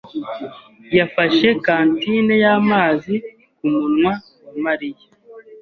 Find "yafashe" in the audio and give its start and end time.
0.97-1.47